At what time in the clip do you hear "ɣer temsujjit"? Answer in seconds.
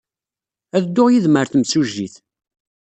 1.39-2.15